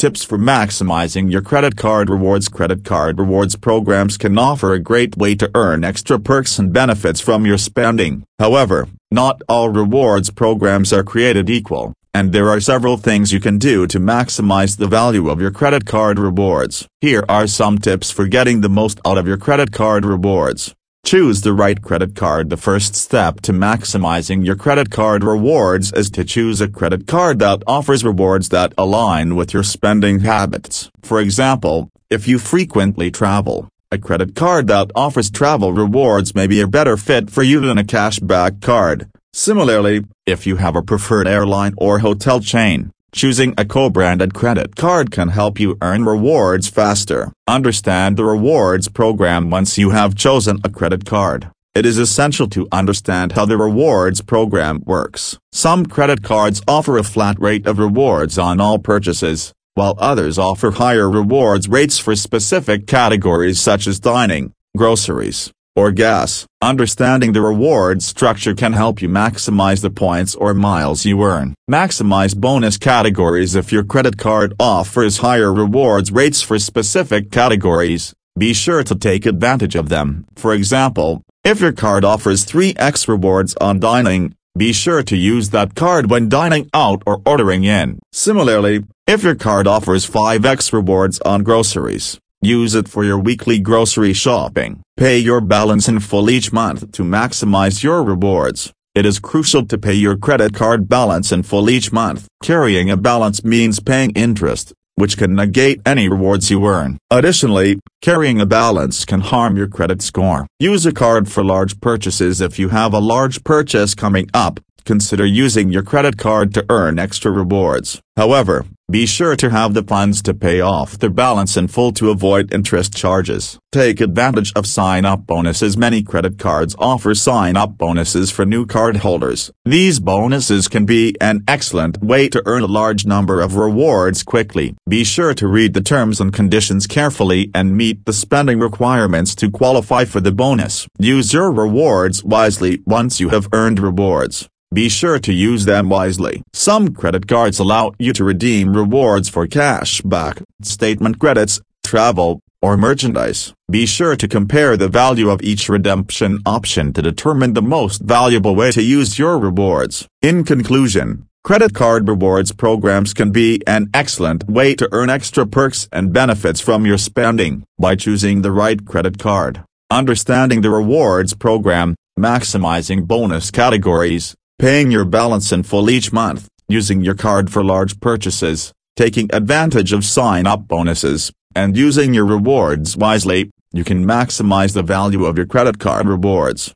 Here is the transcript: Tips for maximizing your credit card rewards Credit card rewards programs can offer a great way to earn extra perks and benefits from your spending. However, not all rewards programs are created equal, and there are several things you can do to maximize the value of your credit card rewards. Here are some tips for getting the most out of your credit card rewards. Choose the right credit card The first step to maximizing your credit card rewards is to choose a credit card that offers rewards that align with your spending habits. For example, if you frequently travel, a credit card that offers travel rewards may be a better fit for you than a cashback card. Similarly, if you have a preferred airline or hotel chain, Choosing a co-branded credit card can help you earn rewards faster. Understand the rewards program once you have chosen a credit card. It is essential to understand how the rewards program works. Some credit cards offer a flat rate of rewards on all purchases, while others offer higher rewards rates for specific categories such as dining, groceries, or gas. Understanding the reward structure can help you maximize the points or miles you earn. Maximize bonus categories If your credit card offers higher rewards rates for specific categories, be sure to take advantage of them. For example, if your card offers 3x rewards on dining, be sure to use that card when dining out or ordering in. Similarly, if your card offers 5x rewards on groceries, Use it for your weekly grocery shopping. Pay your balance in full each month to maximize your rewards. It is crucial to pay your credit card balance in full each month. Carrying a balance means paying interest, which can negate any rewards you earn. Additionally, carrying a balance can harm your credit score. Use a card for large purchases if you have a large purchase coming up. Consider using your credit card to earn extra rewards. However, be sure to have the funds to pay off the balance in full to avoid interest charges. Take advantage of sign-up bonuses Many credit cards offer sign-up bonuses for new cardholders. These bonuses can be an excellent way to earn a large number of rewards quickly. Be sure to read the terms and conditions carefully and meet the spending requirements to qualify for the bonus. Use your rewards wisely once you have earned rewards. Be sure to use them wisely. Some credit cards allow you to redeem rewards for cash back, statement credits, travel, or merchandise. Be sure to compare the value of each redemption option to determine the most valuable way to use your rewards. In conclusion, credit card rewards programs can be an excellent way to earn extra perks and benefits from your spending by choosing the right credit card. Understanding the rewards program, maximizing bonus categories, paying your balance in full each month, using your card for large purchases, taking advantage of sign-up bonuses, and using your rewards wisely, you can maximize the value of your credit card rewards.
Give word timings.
Tips 0.00 0.24
for 0.24 0.38
maximizing 0.38 1.30
your 1.30 1.42
credit 1.42 1.76
card 1.76 2.08
rewards 2.08 2.48
Credit 2.48 2.82
card 2.86 3.18
rewards 3.18 3.54
programs 3.54 4.16
can 4.16 4.38
offer 4.38 4.72
a 4.72 4.78
great 4.78 5.14
way 5.18 5.34
to 5.34 5.50
earn 5.54 5.84
extra 5.84 6.18
perks 6.18 6.58
and 6.58 6.72
benefits 6.72 7.20
from 7.20 7.44
your 7.44 7.58
spending. 7.58 8.24
However, 8.38 8.88
not 9.10 9.42
all 9.46 9.68
rewards 9.68 10.30
programs 10.30 10.90
are 10.94 11.04
created 11.04 11.50
equal, 11.50 11.92
and 12.14 12.32
there 12.32 12.48
are 12.48 12.60
several 12.60 12.96
things 12.96 13.30
you 13.30 13.40
can 13.40 13.58
do 13.58 13.86
to 13.88 14.00
maximize 14.00 14.78
the 14.78 14.86
value 14.86 15.28
of 15.28 15.38
your 15.38 15.50
credit 15.50 15.84
card 15.84 16.18
rewards. 16.18 16.88
Here 17.02 17.26
are 17.28 17.46
some 17.46 17.76
tips 17.76 18.10
for 18.10 18.26
getting 18.26 18.62
the 18.62 18.70
most 18.70 19.00
out 19.04 19.18
of 19.18 19.28
your 19.28 19.36
credit 19.36 19.70
card 19.70 20.06
rewards. 20.06 20.74
Choose 21.10 21.40
the 21.40 21.52
right 21.52 21.82
credit 21.82 22.14
card 22.14 22.50
The 22.50 22.56
first 22.56 22.94
step 22.94 23.40
to 23.40 23.52
maximizing 23.52 24.46
your 24.46 24.54
credit 24.54 24.90
card 24.90 25.24
rewards 25.24 25.92
is 25.92 26.08
to 26.10 26.22
choose 26.24 26.60
a 26.60 26.68
credit 26.68 27.08
card 27.08 27.40
that 27.40 27.64
offers 27.66 28.04
rewards 28.04 28.50
that 28.50 28.72
align 28.78 29.34
with 29.34 29.52
your 29.52 29.64
spending 29.64 30.20
habits. 30.20 30.88
For 31.02 31.20
example, 31.20 31.90
if 32.10 32.28
you 32.28 32.38
frequently 32.38 33.10
travel, 33.10 33.68
a 33.90 33.98
credit 33.98 34.36
card 34.36 34.68
that 34.68 34.92
offers 34.94 35.32
travel 35.32 35.72
rewards 35.72 36.36
may 36.36 36.46
be 36.46 36.60
a 36.60 36.68
better 36.68 36.96
fit 36.96 37.28
for 37.28 37.42
you 37.42 37.58
than 37.58 37.76
a 37.76 37.82
cashback 37.82 38.60
card. 38.60 39.08
Similarly, 39.32 40.04
if 40.26 40.46
you 40.46 40.56
have 40.56 40.76
a 40.76 40.82
preferred 40.82 41.26
airline 41.26 41.74
or 41.76 41.98
hotel 41.98 42.38
chain, 42.38 42.92
Choosing 43.12 43.54
a 43.58 43.64
co-branded 43.64 44.34
credit 44.34 44.76
card 44.76 45.10
can 45.10 45.30
help 45.30 45.58
you 45.58 45.76
earn 45.82 46.04
rewards 46.04 46.68
faster. 46.68 47.32
Understand 47.48 48.16
the 48.16 48.24
rewards 48.24 48.86
program 48.86 49.50
once 49.50 49.76
you 49.76 49.90
have 49.90 50.14
chosen 50.14 50.60
a 50.62 50.68
credit 50.68 51.04
card. 51.04 51.50
It 51.74 51.84
is 51.84 51.98
essential 51.98 52.48
to 52.50 52.68
understand 52.70 53.32
how 53.32 53.46
the 53.46 53.56
rewards 53.56 54.20
program 54.20 54.82
works. 54.86 55.38
Some 55.50 55.86
credit 55.86 56.22
cards 56.22 56.62
offer 56.68 56.98
a 56.98 57.02
flat 57.02 57.36
rate 57.40 57.66
of 57.66 57.80
rewards 57.80 58.38
on 58.38 58.60
all 58.60 58.78
purchases, 58.78 59.52
while 59.74 59.96
others 59.98 60.38
offer 60.38 60.70
higher 60.70 61.10
rewards 61.10 61.68
rates 61.68 61.98
for 61.98 62.14
specific 62.14 62.86
categories 62.86 63.60
such 63.60 63.88
as 63.88 63.98
dining, 63.98 64.52
groceries, 64.76 65.52
or 65.80 65.90
gas. 65.90 66.46
Understanding 66.60 67.32
the 67.32 67.40
reward 67.40 68.02
structure 68.02 68.54
can 68.54 68.74
help 68.74 69.00
you 69.00 69.08
maximize 69.08 69.80
the 69.80 69.88
points 70.04 70.34
or 70.34 70.52
miles 70.52 71.06
you 71.06 71.22
earn. 71.22 71.54
Maximize 71.70 72.36
bonus 72.36 72.76
categories 72.76 73.54
If 73.54 73.72
your 73.72 73.84
credit 73.84 74.18
card 74.18 74.52
offers 74.60 75.18
higher 75.18 75.52
rewards 75.52 76.12
rates 76.12 76.42
for 76.42 76.58
specific 76.58 77.30
categories, 77.30 78.12
be 78.38 78.52
sure 78.52 78.82
to 78.84 78.94
take 78.94 79.24
advantage 79.24 79.74
of 79.74 79.88
them. 79.88 80.26
For 80.36 80.52
example, 80.52 81.22
if 81.44 81.62
your 81.62 81.72
card 81.72 82.04
offers 82.04 82.44
3x 82.44 83.08
rewards 83.08 83.54
on 83.58 83.80
dining, 83.80 84.34
be 84.58 84.74
sure 84.74 85.02
to 85.04 85.16
use 85.16 85.48
that 85.50 85.74
card 85.74 86.10
when 86.10 86.28
dining 86.28 86.68
out 86.74 87.02
or 87.06 87.22
ordering 87.24 87.64
in. 87.64 87.98
Similarly, 88.12 88.84
if 89.06 89.22
your 89.22 89.34
card 89.34 89.66
offers 89.66 90.04
5x 90.06 90.74
rewards 90.74 91.20
on 91.20 91.42
groceries, 91.42 92.20
Use 92.42 92.74
it 92.74 92.88
for 92.88 93.04
your 93.04 93.18
weekly 93.18 93.58
grocery 93.58 94.14
shopping. 94.14 94.80
Pay 95.00 95.16
your 95.16 95.40
balance 95.40 95.88
in 95.88 95.98
full 95.98 96.28
each 96.28 96.52
month 96.52 96.92
to 96.92 97.02
maximize 97.02 97.82
your 97.82 98.02
rewards. 98.02 98.70
It 98.94 99.06
is 99.06 99.18
crucial 99.18 99.64
to 99.64 99.78
pay 99.78 99.94
your 99.94 100.14
credit 100.14 100.52
card 100.52 100.90
balance 100.90 101.32
in 101.32 101.42
full 101.42 101.70
each 101.70 101.90
month. 101.90 102.28
Carrying 102.42 102.90
a 102.90 102.98
balance 102.98 103.42
means 103.42 103.80
paying 103.80 104.10
interest, 104.10 104.74
which 104.96 105.16
can 105.16 105.34
negate 105.34 105.80
any 105.86 106.06
rewards 106.06 106.50
you 106.50 106.66
earn. 106.66 106.98
Additionally, 107.10 107.80
carrying 108.02 108.42
a 108.42 108.44
balance 108.44 109.06
can 109.06 109.20
harm 109.20 109.56
your 109.56 109.68
credit 109.68 110.02
score. 110.02 110.46
Use 110.58 110.84
a 110.84 110.92
card 110.92 111.30
for 111.30 111.42
large 111.42 111.80
purchases 111.80 112.42
if 112.42 112.58
you 112.58 112.68
have 112.68 112.92
a 112.92 112.98
large 112.98 113.42
purchase 113.42 113.94
coming 113.94 114.28
up. 114.34 114.60
Consider 114.84 115.24
using 115.24 115.70
your 115.70 115.82
credit 115.82 116.18
card 116.18 116.52
to 116.52 116.66
earn 116.68 116.98
extra 116.98 117.30
rewards. 117.30 118.02
However, 118.18 118.66
be 118.90 119.06
sure 119.06 119.36
to 119.36 119.50
have 119.50 119.74
the 119.74 119.82
funds 119.82 120.20
to 120.22 120.34
pay 120.34 120.60
off 120.60 120.98
the 120.98 121.10
balance 121.10 121.56
in 121.56 121.68
full 121.68 121.92
to 121.92 122.10
avoid 122.10 122.52
interest 122.52 122.94
charges. 122.94 123.58
Take 123.72 124.00
advantage 124.00 124.52
of 124.56 124.66
sign-up 124.66 125.26
bonuses 125.26 125.76
Many 125.76 126.02
credit 126.02 126.38
cards 126.38 126.74
offer 126.78 127.14
sign-up 127.14 127.78
bonuses 127.78 128.30
for 128.30 128.44
new 128.44 128.66
cardholders. 128.66 129.50
These 129.64 130.00
bonuses 130.00 130.68
can 130.68 130.84
be 130.84 131.14
an 131.20 131.44
excellent 131.46 132.02
way 132.02 132.28
to 132.28 132.42
earn 132.44 132.62
a 132.62 132.66
large 132.66 133.06
number 133.06 133.40
of 133.40 133.56
rewards 133.56 134.22
quickly. 134.22 134.74
Be 134.88 135.04
sure 135.04 135.34
to 135.34 135.46
read 135.46 135.72
the 135.72 135.80
terms 135.80 136.20
and 136.20 136.32
conditions 136.32 136.86
carefully 136.86 137.50
and 137.54 137.76
meet 137.76 138.04
the 138.04 138.12
spending 138.12 138.58
requirements 138.58 139.34
to 139.36 139.50
qualify 139.50 140.04
for 140.04 140.20
the 140.20 140.32
bonus. 140.32 140.86
Use 140.98 141.32
your 141.32 141.52
rewards 141.52 142.24
wisely 142.24 142.82
once 142.84 143.20
you 143.20 143.28
have 143.28 143.48
earned 143.52 143.78
rewards. 143.78 144.48
Be 144.72 144.88
sure 144.88 145.18
to 145.18 145.32
use 145.32 145.64
them 145.64 145.88
wisely. 145.88 146.44
Some 146.52 146.94
credit 146.94 147.26
cards 147.26 147.58
allow 147.58 147.90
you 147.98 148.12
to 148.12 148.22
redeem 148.22 148.76
rewards 148.76 149.28
for 149.28 149.48
cash 149.48 150.00
back, 150.02 150.42
statement 150.62 151.18
credits, 151.18 151.60
travel, 151.82 152.38
or 152.62 152.76
merchandise. 152.76 153.52
Be 153.68 153.84
sure 153.84 154.14
to 154.14 154.28
compare 154.28 154.76
the 154.76 154.88
value 154.88 155.28
of 155.28 155.42
each 155.42 155.68
redemption 155.68 156.38
option 156.46 156.92
to 156.92 157.02
determine 157.02 157.54
the 157.54 157.62
most 157.62 158.02
valuable 158.02 158.54
way 158.54 158.70
to 158.70 158.80
use 158.80 159.18
your 159.18 159.40
rewards. 159.40 160.06
In 160.22 160.44
conclusion, 160.44 161.26
credit 161.42 161.74
card 161.74 162.06
rewards 162.06 162.52
programs 162.52 163.12
can 163.12 163.32
be 163.32 163.60
an 163.66 163.90
excellent 163.92 164.48
way 164.48 164.76
to 164.76 164.88
earn 164.92 165.10
extra 165.10 165.46
perks 165.48 165.88
and 165.90 166.12
benefits 166.12 166.60
from 166.60 166.86
your 166.86 166.98
spending 166.98 167.64
by 167.76 167.96
choosing 167.96 168.42
the 168.42 168.52
right 168.52 168.86
credit 168.86 169.18
card. 169.18 169.64
Understanding 169.90 170.60
the 170.60 170.70
rewards 170.70 171.34
program, 171.34 171.96
maximizing 172.16 173.08
bonus 173.08 173.50
categories, 173.50 174.36
paying 174.60 174.90
your 174.90 175.06
balance 175.06 175.52
in 175.52 175.62
full 175.62 175.88
each 175.88 176.12
month, 176.12 176.46
using 176.68 177.00
your 177.00 177.14
card 177.14 177.50
for 177.50 177.64
large 177.64 177.98
purchases, 177.98 178.74
taking 178.94 179.26
advantage 179.32 179.90
of 179.94 180.04
sign-up 180.04 180.68
bonuses, 180.68 181.32
and 181.54 181.78
using 181.78 182.12
your 182.12 182.26
rewards 182.26 182.94
wisely, 182.94 183.50
you 183.72 183.84
can 183.84 184.04
maximize 184.04 184.74
the 184.74 184.82
value 184.82 185.24
of 185.24 185.38
your 185.38 185.46
credit 185.46 185.78
card 185.78 186.06
rewards. 186.06 186.68